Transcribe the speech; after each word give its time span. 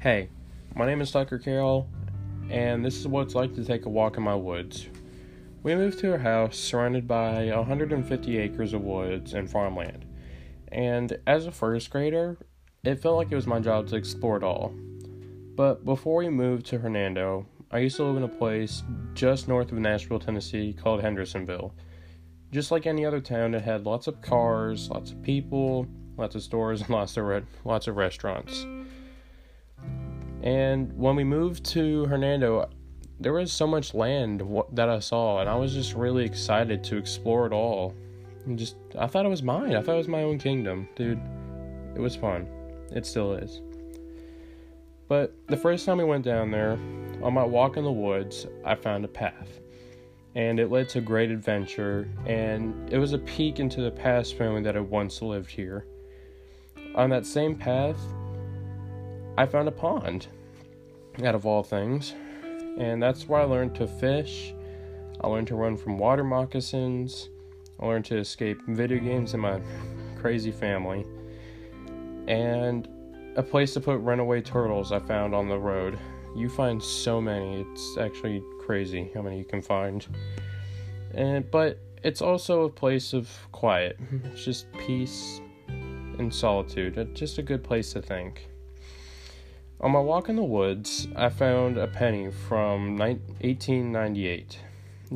Hey, 0.00 0.30
my 0.74 0.86
name 0.86 1.02
is 1.02 1.10
Tucker 1.10 1.38
Carroll, 1.38 1.86
and 2.48 2.82
this 2.82 2.96
is 2.96 3.06
what 3.06 3.26
it's 3.26 3.34
like 3.34 3.54
to 3.54 3.62
take 3.62 3.84
a 3.84 3.90
walk 3.90 4.16
in 4.16 4.22
my 4.22 4.34
woods. 4.34 4.86
We 5.62 5.74
moved 5.74 5.98
to 5.98 6.14
a 6.14 6.18
house 6.18 6.56
surrounded 6.56 7.06
by 7.06 7.50
150 7.54 8.38
acres 8.38 8.72
of 8.72 8.80
woods 8.80 9.34
and 9.34 9.50
farmland, 9.50 10.06
and 10.72 11.18
as 11.26 11.44
a 11.44 11.52
first 11.52 11.90
grader, 11.90 12.38
it 12.82 13.02
felt 13.02 13.18
like 13.18 13.30
it 13.30 13.34
was 13.34 13.46
my 13.46 13.60
job 13.60 13.88
to 13.88 13.96
explore 13.96 14.38
it 14.38 14.42
all. 14.42 14.72
But 15.54 15.84
before 15.84 16.16
we 16.16 16.30
moved 16.30 16.64
to 16.68 16.78
Hernando, 16.78 17.46
I 17.70 17.80
used 17.80 17.96
to 17.96 18.04
live 18.04 18.16
in 18.16 18.22
a 18.22 18.28
place 18.28 18.82
just 19.12 19.48
north 19.48 19.70
of 19.70 19.76
Nashville, 19.76 20.18
Tennessee 20.18 20.72
called 20.72 21.02
Hendersonville. 21.02 21.74
Just 22.52 22.70
like 22.70 22.86
any 22.86 23.04
other 23.04 23.20
town, 23.20 23.54
it 23.54 23.60
had 23.60 23.84
lots 23.84 24.06
of 24.06 24.22
cars, 24.22 24.88
lots 24.88 25.10
of 25.10 25.22
people, 25.22 25.86
lots 26.16 26.36
of 26.36 26.42
stores, 26.42 26.80
and 26.80 26.88
lots 26.88 27.18
of 27.18 27.26
re- 27.26 27.42
lots 27.66 27.86
of 27.86 27.96
restaurants. 27.96 28.64
And 30.42 30.96
when 30.96 31.16
we 31.16 31.24
moved 31.24 31.64
to 31.66 32.06
Hernando, 32.06 32.70
there 33.18 33.34
was 33.34 33.52
so 33.52 33.66
much 33.66 33.92
land 33.92 34.42
that 34.72 34.88
I 34.88 34.98
saw, 35.00 35.40
and 35.40 35.48
I 35.48 35.54
was 35.54 35.74
just 35.74 35.94
really 35.94 36.24
excited 36.24 36.82
to 36.84 36.96
explore 36.96 37.46
it 37.46 37.52
all. 37.52 37.94
And 38.46 38.58
just, 38.58 38.76
I 38.98 39.06
thought 39.06 39.26
it 39.26 39.28
was 39.28 39.42
mine. 39.42 39.76
I 39.76 39.82
thought 39.82 39.94
it 39.94 39.98
was 39.98 40.08
my 40.08 40.22
own 40.22 40.38
kingdom, 40.38 40.88
dude. 40.96 41.20
It 41.94 42.00
was 42.00 42.16
fun. 42.16 42.48
It 42.90 43.04
still 43.04 43.34
is. 43.34 43.60
But 45.08 45.34
the 45.48 45.56
first 45.56 45.84
time 45.84 45.98
we 45.98 46.04
went 46.04 46.24
down 46.24 46.50
there, 46.50 46.78
on 47.22 47.34
my 47.34 47.44
walk 47.44 47.76
in 47.76 47.84
the 47.84 47.92
woods, 47.92 48.46
I 48.64 48.76
found 48.76 49.04
a 49.04 49.08
path. 49.08 49.60
And 50.34 50.58
it 50.58 50.70
led 50.70 50.88
to 50.90 51.00
a 51.00 51.02
great 51.02 51.30
adventure, 51.30 52.08
and 52.24 52.90
it 52.90 52.98
was 52.98 53.12
a 53.12 53.18
peek 53.18 53.58
into 53.58 53.82
the 53.82 53.90
past 53.90 54.38
family 54.38 54.62
that 54.62 54.76
had 54.76 54.88
once 54.88 55.20
lived 55.20 55.50
here. 55.50 55.84
On 56.94 57.10
that 57.10 57.26
same 57.26 57.56
path, 57.56 57.98
I 59.36 59.46
found 59.46 59.68
a 59.68 59.72
pond, 59.72 60.28
out 61.24 61.34
of 61.34 61.46
all 61.46 61.62
things. 61.62 62.14
And 62.78 63.02
that's 63.02 63.28
where 63.28 63.40
I 63.40 63.44
learned 63.44 63.74
to 63.76 63.86
fish. 63.86 64.54
I 65.20 65.26
learned 65.26 65.48
to 65.48 65.54
run 65.54 65.76
from 65.76 65.98
water 65.98 66.24
moccasins. 66.24 67.28
I 67.78 67.86
learned 67.86 68.04
to 68.06 68.18
escape 68.18 68.58
video 68.68 68.98
games 68.98 69.34
and 69.34 69.42
my 69.42 69.60
crazy 70.18 70.52
family. 70.52 71.04
And 72.26 72.88
a 73.36 73.42
place 73.42 73.74
to 73.74 73.80
put 73.80 73.98
runaway 73.98 74.40
turtles 74.40 74.92
I 74.92 74.98
found 74.98 75.34
on 75.34 75.48
the 75.48 75.58
road. 75.58 75.98
You 76.36 76.48
find 76.48 76.82
so 76.82 77.20
many, 77.20 77.62
it's 77.62 77.96
actually 77.98 78.42
crazy 78.60 79.10
how 79.14 79.22
many 79.22 79.38
you 79.38 79.44
can 79.44 79.62
find. 79.62 80.06
And 81.14 81.50
but 81.50 81.78
it's 82.02 82.22
also 82.22 82.64
a 82.64 82.70
place 82.70 83.12
of 83.12 83.28
quiet. 83.52 83.98
It's 84.24 84.44
just 84.44 84.72
peace 84.72 85.40
and 85.68 86.32
solitude. 86.32 87.14
Just 87.14 87.38
a 87.38 87.42
good 87.42 87.64
place 87.64 87.92
to 87.92 88.02
think. 88.02 88.48
On 89.82 89.92
my 89.92 89.98
walk 89.98 90.28
in 90.28 90.36
the 90.36 90.44
woods, 90.44 91.08
I 91.16 91.30
found 91.30 91.78
a 91.78 91.86
penny 91.86 92.30
from 92.30 92.98
1898. 92.98 94.58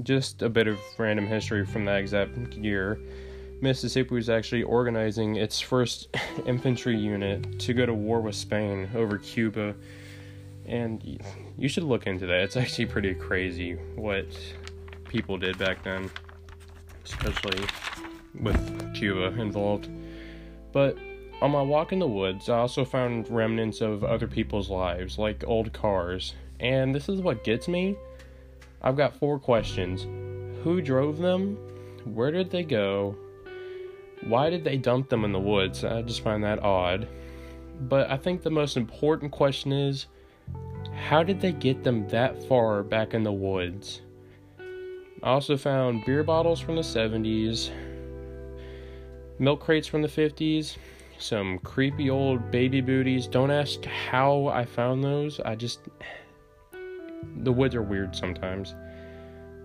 Just 0.02 0.40
a 0.40 0.48
bit 0.48 0.66
of 0.66 0.78
random 0.96 1.26
history 1.26 1.66
from 1.66 1.84
that 1.84 1.98
exact 1.98 2.54
year. 2.54 2.98
Mississippi 3.60 4.14
was 4.14 4.30
actually 4.30 4.62
organizing 4.62 5.36
its 5.36 5.60
first 5.60 6.08
infantry 6.46 6.96
unit 6.96 7.60
to 7.60 7.74
go 7.74 7.84
to 7.84 7.92
war 7.92 8.22
with 8.22 8.36
Spain 8.36 8.88
over 8.94 9.18
Cuba. 9.18 9.74
And 10.64 11.20
you 11.58 11.68
should 11.68 11.84
look 11.84 12.06
into 12.06 12.24
that. 12.24 12.40
It's 12.40 12.56
actually 12.56 12.86
pretty 12.86 13.12
crazy 13.12 13.74
what 13.96 14.26
people 15.10 15.36
did 15.36 15.58
back 15.58 15.82
then, 15.84 16.10
especially 17.04 17.66
with 18.40 18.94
Cuba 18.94 19.38
involved. 19.38 19.90
But 20.72 20.96
on 21.42 21.50
my 21.50 21.62
walk 21.62 21.92
in 21.92 21.98
the 21.98 22.06
woods, 22.06 22.48
I 22.48 22.58
also 22.58 22.84
found 22.84 23.28
remnants 23.28 23.80
of 23.80 24.04
other 24.04 24.26
people's 24.26 24.70
lives, 24.70 25.18
like 25.18 25.44
old 25.46 25.72
cars. 25.72 26.34
And 26.60 26.94
this 26.94 27.08
is 27.08 27.20
what 27.20 27.44
gets 27.44 27.68
me. 27.68 27.96
I've 28.82 28.96
got 28.96 29.16
four 29.16 29.38
questions 29.38 30.04
Who 30.62 30.80
drove 30.80 31.18
them? 31.18 31.56
Where 32.04 32.30
did 32.30 32.50
they 32.50 32.62
go? 32.62 33.16
Why 34.26 34.50
did 34.50 34.64
they 34.64 34.76
dump 34.76 35.08
them 35.08 35.24
in 35.24 35.32
the 35.32 35.40
woods? 35.40 35.84
I 35.84 36.02
just 36.02 36.22
find 36.22 36.44
that 36.44 36.62
odd. 36.62 37.08
But 37.80 38.10
I 38.10 38.16
think 38.16 38.42
the 38.42 38.50
most 38.50 38.76
important 38.76 39.32
question 39.32 39.72
is 39.72 40.06
how 40.94 41.22
did 41.22 41.40
they 41.40 41.52
get 41.52 41.82
them 41.82 42.08
that 42.08 42.42
far 42.44 42.82
back 42.82 43.14
in 43.14 43.24
the 43.24 43.32
woods? 43.32 44.00
I 45.22 45.30
also 45.30 45.56
found 45.56 46.04
beer 46.04 46.22
bottles 46.22 46.60
from 46.60 46.76
the 46.76 46.82
70s, 46.82 47.70
milk 49.38 49.60
crates 49.60 49.88
from 49.88 50.02
the 50.02 50.08
50s, 50.08 50.76
some 51.24 51.58
creepy 51.60 52.10
old 52.10 52.50
baby 52.50 52.82
booties. 52.82 53.26
Don't 53.26 53.50
ask 53.50 53.82
how 53.84 54.48
I 54.48 54.64
found 54.66 55.02
those. 55.02 55.40
I 55.40 55.54
just. 55.54 55.80
The 57.38 57.52
woods 57.52 57.74
are 57.74 57.82
weird 57.82 58.14
sometimes. 58.14 58.74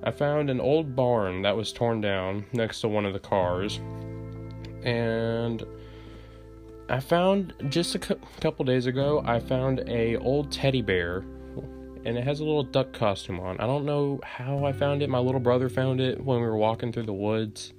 I 0.03 0.11
found 0.11 0.49
an 0.49 0.61
old 0.61 0.95
barn 0.95 1.41
that 1.41 1.55
was 1.57 1.73
torn 1.73 1.99
down 1.99 2.45
next 2.53 2.79
to 2.81 2.87
one 2.87 3.05
of 3.05 3.11
the 3.11 3.19
cars. 3.19 3.81
And 4.83 5.61
I 6.87 7.01
found 7.01 7.53
just 7.67 7.95
a 7.95 7.99
cu- 7.99 8.19
couple 8.39 8.63
days 8.63 8.85
ago, 8.85 9.21
I 9.25 9.41
found 9.41 9.83
a 9.87 10.15
old 10.17 10.53
teddy 10.53 10.81
bear 10.81 11.25
and 12.05 12.17
it 12.17 12.23
has 12.23 12.39
a 12.39 12.45
little 12.45 12.63
duck 12.63 12.93
costume 12.93 13.41
on. 13.41 13.59
I 13.59 13.67
don't 13.67 13.83
know 13.83 14.21
how 14.23 14.63
I 14.63 14.71
found 14.71 15.03
it. 15.03 15.09
My 15.09 15.19
little 15.19 15.41
brother 15.41 15.67
found 15.67 15.99
it 15.99 16.23
when 16.23 16.39
we 16.39 16.47
were 16.47 16.55
walking 16.55 16.93
through 16.93 17.03
the 17.03 17.13
woods. 17.13 17.73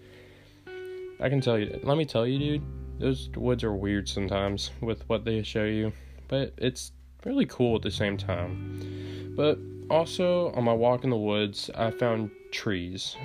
I 1.18 1.30
can 1.30 1.40
tell 1.40 1.58
you, 1.58 1.80
let 1.82 1.96
me 1.96 2.04
tell 2.04 2.26
you, 2.26 2.38
dude, 2.38 2.62
those 3.00 3.30
woods 3.34 3.64
are 3.64 3.72
weird 3.72 4.08
sometimes 4.08 4.70
with 4.80 5.08
what 5.08 5.24
they 5.24 5.42
show 5.42 5.64
you, 5.64 5.92
but 6.28 6.52
it's 6.58 6.92
really 7.24 7.46
cool 7.46 7.76
at 7.76 7.82
the 7.82 7.90
same 7.90 8.16
time. 8.16 9.32
But 9.36 9.58
also, 9.90 10.52
on 10.52 10.64
my 10.64 10.72
walk 10.72 11.02
in 11.02 11.10
the 11.10 11.16
woods, 11.16 11.70
I 11.74 11.90
found 11.90 12.30
trees. 12.52 13.16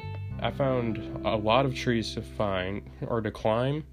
I 0.41 0.51
found 0.51 0.97
a 1.25 1.35
lot 1.35 1.65
of 1.65 1.75
trees 1.75 2.13
to 2.15 2.21
find 2.21 2.81
or 3.05 3.21
to 3.21 3.31
climb. 3.31 3.83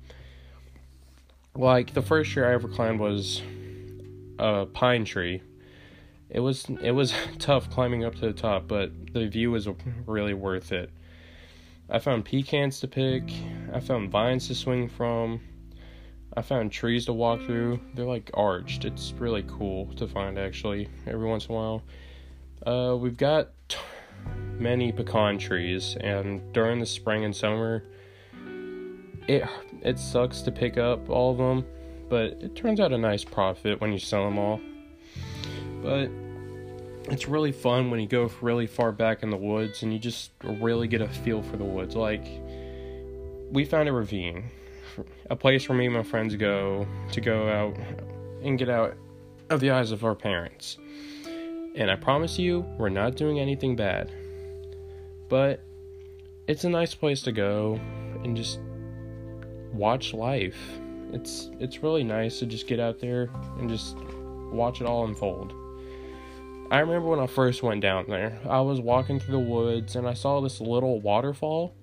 Like 1.55 1.93
the 1.95 2.03
first 2.03 2.31
tree 2.31 2.45
I 2.45 2.53
ever 2.53 2.69
climbed 2.69 3.01
was 3.01 3.43
a 4.39 4.67
pine 4.67 5.05
tree. 5.05 5.43
It 6.31 6.41
was 6.41 6.65
it 6.81 6.93
was 6.93 7.13
tough 7.39 7.69
climbing 7.71 8.05
up 8.05 8.15
to 8.17 8.21
the 8.21 8.33
top, 8.33 8.69
but 8.69 8.91
the 9.13 9.27
view 9.27 9.51
was 9.51 9.69
really 10.07 10.35
worth 10.35 10.73
it. 10.73 10.91
I 11.91 11.99
found 11.99 12.25
pecans 12.25 12.81
to 12.81 12.89
pick. 12.89 13.25
I 13.73 13.81
found 13.81 14.11
vines 14.11 14.49
to 14.49 14.55
swing 14.55 14.89
from. 14.89 15.41
I 16.35 16.43
found 16.43 16.73
trees 16.73 17.05
to 17.07 17.13
walk 17.13 17.41
through. 17.43 17.81
They're 17.95 18.07
like 18.07 18.31
arched. 18.33 18.85
It's 18.85 19.13
really 19.19 19.45
cool 19.47 19.93
to 19.95 20.09
find 20.09 20.39
actually 20.39 20.89
every 21.07 21.27
once 21.27 21.47
in 21.47 21.55
a 21.55 21.59
while. 21.59 21.83
Uh, 22.67 22.97
we've 22.97 23.17
got 23.17 23.51
t- 23.69 23.77
many 24.59 24.93
pecan 24.93 25.39
trees, 25.39 25.97
and 26.01 26.53
during 26.53 26.81
the 26.81 26.87
spring 26.87 27.25
and 27.25 27.37
summer, 27.37 27.85
it 29.29 29.47
it 29.83 29.99
sucks 29.99 30.41
to 30.43 30.53
pick 30.53 30.79
up 30.79 31.11
all 31.11 31.33
of 31.33 31.39
them, 31.39 31.67
but 32.09 32.39
it 32.41 32.57
turns 32.57 32.81
out 32.81 32.93
a 32.93 32.99
nice 32.99 33.25
profit 33.25 33.81
when 33.81 33.93
you 33.93 33.99
sell 33.99 34.25
them 34.25 34.39
all. 34.39 34.61
But 35.83 36.11
it's 37.13 37.29
really 37.29 37.53
fun 37.53 37.91
when 37.91 38.01
you 38.01 38.07
go 38.07 38.31
really 38.41 38.67
far 38.67 38.93
back 38.93 39.23
in 39.23 39.29
the 39.29 39.37
woods 39.37 39.83
and 39.83 39.93
you 39.93 39.99
just 39.99 40.31
really 40.43 40.87
get 40.87 41.03
a 41.03 41.09
feel 41.09 41.43
for 41.43 41.57
the 41.57 41.65
woods. 41.65 41.97
Like 41.97 42.25
we 43.51 43.65
found 43.65 43.89
a 43.89 43.93
ravine 43.93 44.45
a 45.31 45.37
place 45.37 45.69
where 45.69 45.77
me 45.77 45.87
and 45.87 45.95
my 45.95 46.03
friends 46.03 46.37
go 46.37 46.87
to 47.13 47.21
go 47.21 47.49
out 47.49 47.77
and 48.43 48.59
get 48.59 48.69
out 48.69 48.97
of 49.51 49.61
the 49.61 49.71
eyes 49.71 49.93
of 49.93 50.05
our 50.05 50.15
parents. 50.15 50.79
And 51.75 51.91
I 51.91 51.97
promise 51.97 52.39
you, 52.39 52.61
we're 52.79 52.89
not 52.89 53.17
doing 53.17 53.41
anything 53.41 53.77
bad. 53.77 54.11
But 55.29 55.61
it's 56.47 56.65
a 56.65 56.69
nice 56.69 56.95
place 56.95 57.23
to 57.23 57.33
go 57.33 57.81
and 58.25 58.37
just 58.37 58.61
watch 59.73 60.13
life. 60.13 60.59
It's 61.13 61.51
it's 61.61 61.83
really 61.83 62.05
nice 62.05 62.39
to 62.41 62.47
just 62.47 62.67
get 62.67 62.81
out 62.81 63.01
there 63.01 63.31
and 63.59 63.69
just 63.69 63.97
watch 64.51 64.81
it 64.81 64.87
all 64.87 65.05
unfold. 65.05 65.55
I 66.71 66.81
remember 66.81 67.09
when 67.09 67.21
I 67.21 67.27
first 67.27 67.63
went 67.63 67.83
down 67.83 68.07
there. 68.09 68.39
I 68.49 68.61
was 68.61 68.81
walking 68.81 69.21
through 69.21 69.33
the 69.33 69.39
woods 69.39 69.97
and 69.97 70.09
I 70.09 70.15
saw 70.15 70.41
this 70.41 70.61
little 70.61 71.01
waterfall. 71.01 71.75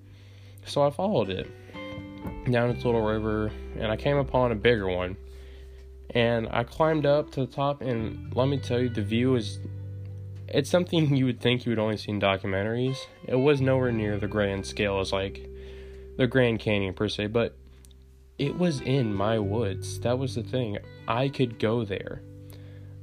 So 0.66 0.82
I 0.82 0.90
followed 0.90 1.30
it 1.30 1.48
down 2.44 2.70
its 2.70 2.84
little 2.84 3.02
river 3.02 3.50
and 3.76 3.86
I 3.86 3.96
came 3.96 4.16
upon 4.16 4.52
a 4.52 4.54
bigger 4.54 4.88
one. 4.88 5.16
And 6.10 6.48
I 6.50 6.64
climbed 6.64 7.06
up 7.06 7.30
to 7.32 7.40
the 7.40 7.46
top 7.46 7.82
and 7.82 8.34
let 8.34 8.48
me 8.48 8.58
tell 8.58 8.80
you 8.80 8.88
the 8.88 9.02
view 9.02 9.36
is 9.36 9.60
it's 10.48 10.68
something 10.68 11.14
you 11.16 11.26
would 11.26 11.40
think 11.40 11.64
you 11.64 11.70
would 11.70 11.78
only 11.78 11.96
see 11.96 12.10
in 12.10 12.20
documentaries. 12.20 12.98
It 13.26 13.36
was 13.36 13.60
nowhere 13.60 13.92
near 13.92 14.18
the 14.18 14.26
grand 14.26 14.66
scale 14.66 14.98
as 14.98 15.12
like 15.12 15.48
the 16.16 16.26
Grand 16.26 16.58
Canyon 16.58 16.94
per 16.94 17.08
se, 17.08 17.28
but 17.28 17.56
it 18.38 18.58
was 18.58 18.80
in 18.80 19.14
my 19.14 19.38
woods. 19.38 20.00
That 20.00 20.18
was 20.18 20.34
the 20.34 20.42
thing. 20.42 20.78
I 21.06 21.28
could 21.28 21.58
go 21.58 21.84
there. 21.84 22.22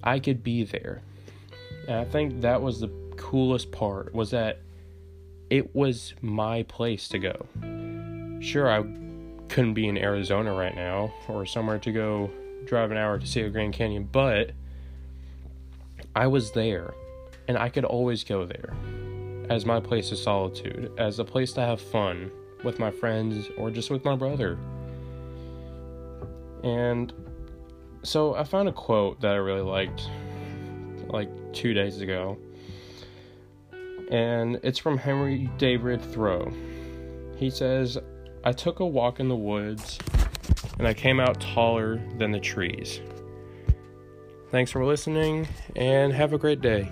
I 0.04 0.20
could 0.20 0.44
be 0.44 0.64
there. 0.66 1.02
And 1.88 1.98
I 1.98 2.06
think 2.06 2.42
that 2.42 2.62
was 2.62 2.82
the 2.82 2.92
coolest 3.16 3.72
part 3.72 4.14
was 4.14 4.32
that 4.32 4.62
it 5.50 5.74
was 5.74 6.14
my 6.22 6.64
place 6.64 7.08
to 7.10 7.20
go. 7.20 8.40
Sure, 8.42 8.70
I 8.70 8.84
couldn't 9.50 9.74
be 9.74 9.88
in 9.88 9.98
Arizona 9.98 10.54
right 10.54 10.76
now 10.76 11.14
or 11.28 11.46
somewhere 11.46 11.80
to 11.80 11.92
go 11.92 12.30
drive 12.66 12.92
an 12.92 12.98
hour 12.98 13.18
to 13.18 13.26
see 13.26 13.42
a 13.42 13.50
Grand 13.50 13.74
Canyon, 13.74 14.08
but 14.12 14.52
I 16.16 16.28
was 16.28 16.52
there, 16.52 16.94
and 17.48 17.58
I 17.58 17.70
could 17.70 17.86
always 17.86 18.24
go 18.24 18.46
there 18.46 18.74
as 19.50 19.66
my 19.66 19.80
place 19.80 20.12
of 20.12 20.18
solitude, 20.18 20.92
as 20.98 21.20
a 21.20 21.24
place 21.24 21.54
to 21.54 21.62
have 21.62 21.80
fun 21.80 22.32
with 22.64 22.80
my 22.80 22.92
friends 22.92 23.50
or 23.58 23.72
just 23.72 23.90
with 23.90 24.04
my 24.04 24.16
brother. 24.16 24.58
And 26.64 27.14
so 28.04 28.36
I 28.36 28.44
found 28.44 28.68
a 28.68 28.74
quote 28.74 29.22
that 29.22 29.32
I 29.32 29.38
really 29.38 29.62
liked 29.62 30.10
like 31.08 31.30
two 31.54 31.74
days 31.74 32.02
ago. 32.02 32.38
And 34.12 34.60
it's 34.64 34.80
from 34.80 34.98
Henry 34.98 35.50
David 35.58 36.02
Thoreau. 36.02 36.52
He 37.38 37.50
says, 37.50 37.98
I 38.48 38.54
took 38.54 38.80
a 38.80 38.86
walk 38.86 39.20
in 39.20 39.28
the 39.28 39.36
woods 39.36 40.00
and 40.80 40.88
I 40.88 40.94
came 40.94 41.20
out 41.20 41.42
taller 41.42 42.02
than 42.18 42.32
the 42.32 42.40
trees. 42.40 43.02
Thanks 44.52 44.72
for 44.72 44.86
listening 44.86 45.50
and 45.76 46.14
have 46.14 46.32
a 46.32 46.38
great 46.38 46.62
day. 46.62 46.90